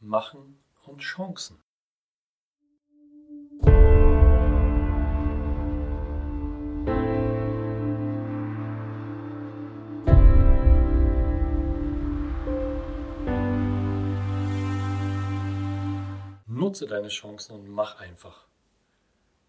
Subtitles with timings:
[0.00, 1.60] Machen und Chancen.
[16.46, 18.46] Nutze deine Chancen und mach einfach.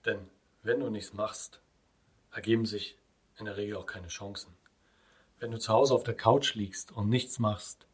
[0.06, 0.30] Denn
[0.64, 1.62] wenn du nichts machst,
[2.32, 2.98] ergeben sich
[3.38, 4.58] in der Regel auch keine Chancen.
[5.38, 7.86] Wenn du zu Hause auf der Couch liegst und nichts machst,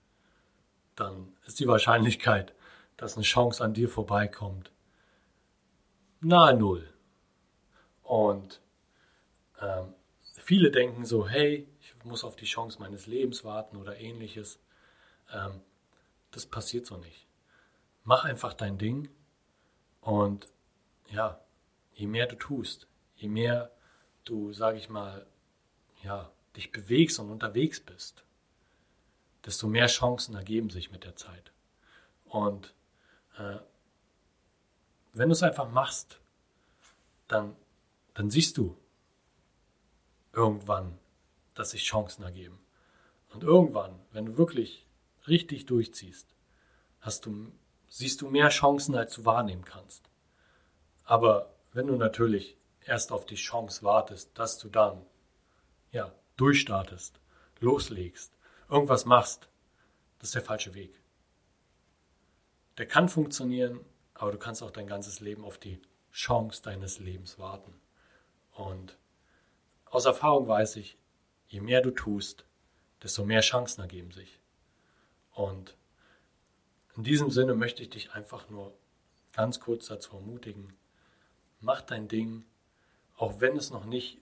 [0.95, 2.53] dann ist die Wahrscheinlichkeit,
[2.97, 4.71] dass eine Chance an dir vorbeikommt,
[6.21, 6.87] nahe Null.
[8.03, 8.61] Und
[9.59, 9.93] ähm,
[10.33, 14.59] viele denken so, hey, ich muss auf die Chance meines Lebens warten oder ähnliches.
[15.33, 15.61] Ähm,
[16.31, 17.25] das passiert so nicht.
[18.03, 19.09] Mach einfach dein Ding
[20.01, 20.47] und
[21.09, 21.39] ja,
[21.93, 23.71] je mehr du tust, je mehr
[24.25, 25.25] du, sage ich mal,
[26.03, 28.24] ja, dich bewegst und unterwegs bist,
[29.45, 31.51] desto mehr Chancen ergeben sich mit der Zeit.
[32.25, 32.73] Und
[33.37, 33.57] äh,
[35.13, 36.19] wenn du es einfach machst,
[37.27, 37.55] dann,
[38.13, 38.77] dann siehst du
[40.33, 40.97] irgendwann,
[41.53, 42.59] dass sich Chancen ergeben.
[43.29, 44.85] Und irgendwann, wenn du wirklich
[45.27, 46.35] richtig durchziehst,
[46.99, 47.51] hast du,
[47.87, 50.09] siehst du mehr Chancen, als du wahrnehmen kannst.
[51.03, 55.05] Aber wenn du natürlich erst auf die Chance wartest, dass du dann
[55.91, 57.19] ja, durchstartest,
[57.59, 58.33] loslegst,
[58.69, 59.49] irgendwas machst,
[60.19, 60.99] das ist der falsche Weg.
[62.77, 63.79] Der kann funktionieren,
[64.13, 67.73] aber du kannst auch dein ganzes Leben auf die Chance deines Lebens warten.
[68.51, 68.97] Und
[69.85, 70.97] aus Erfahrung weiß ich,
[71.47, 72.45] je mehr du tust,
[73.03, 74.39] desto mehr Chancen ergeben sich.
[75.31, 75.75] Und
[76.95, 78.73] in diesem Sinne möchte ich dich einfach nur
[79.33, 80.73] ganz kurz dazu ermutigen,
[81.59, 82.45] mach dein Ding,
[83.17, 84.21] auch wenn es noch nicht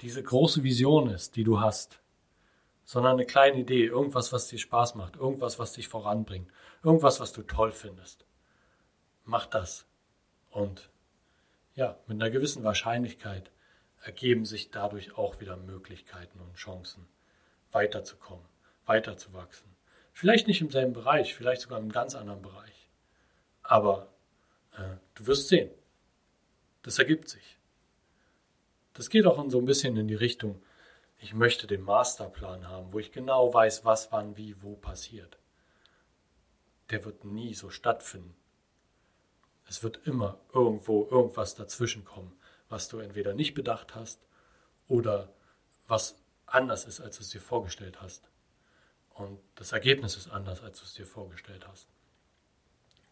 [0.00, 2.00] diese große Vision ist, die du hast,
[2.90, 6.50] sondern eine kleine Idee, irgendwas, was dir Spaß macht, irgendwas, was dich voranbringt,
[6.82, 8.26] irgendwas, was du toll findest.
[9.24, 9.86] Mach das.
[10.50, 10.90] Und
[11.76, 13.52] ja, mit einer gewissen Wahrscheinlichkeit
[14.02, 17.06] ergeben sich dadurch auch wieder Möglichkeiten und Chancen,
[17.70, 18.44] weiterzukommen,
[18.86, 19.70] weiterzuwachsen.
[20.12, 22.90] Vielleicht nicht im selben Bereich, vielleicht sogar im ganz anderen Bereich.
[23.62, 24.12] Aber
[24.72, 25.70] äh, du wirst sehen.
[26.82, 27.56] Das ergibt sich.
[28.94, 30.60] Das geht auch so ein bisschen in die Richtung,
[31.20, 35.38] ich möchte den Masterplan haben, wo ich genau weiß, was wann wie wo passiert.
[36.88, 38.34] Der wird nie so stattfinden.
[39.68, 42.32] Es wird immer irgendwo irgendwas dazwischen kommen,
[42.70, 44.26] was du entweder nicht bedacht hast
[44.88, 45.32] oder
[45.86, 46.16] was
[46.46, 48.28] anders ist, als du es dir vorgestellt hast.
[49.10, 51.86] Und das Ergebnis ist anders, als du es dir vorgestellt hast.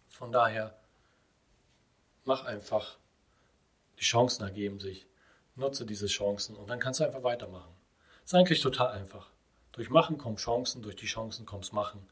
[0.09, 0.77] Von daher,
[2.25, 2.97] mach einfach.
[3.99, 5.07] Die Chancen ergeben sich.
[5.57, 7.75] Nutze diese Chancen und dann kannst du einfach weitermachen.
[8.29, 9.31] Ist eigentlich total einfach.
[9.73, 12.07] Durch Machen kommen Chancen, durch die Chancen kommst Machen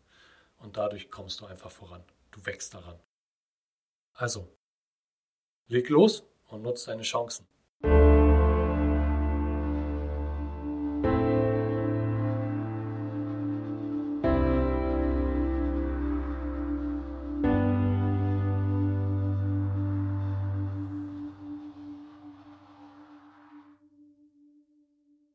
[0.57, 2.03] und dadurch kommst du einfach voran.
[2.31, 2.99] Du wächst daran.
[4.15, 4.49] Also,
[5.67, 7.47] leg los und nutze deine Chancen.